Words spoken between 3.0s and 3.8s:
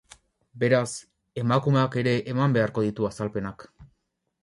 azalpenak.